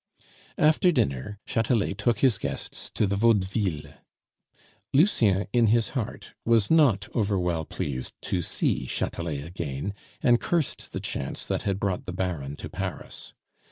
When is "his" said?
2.21-2.39, 5.67-5.89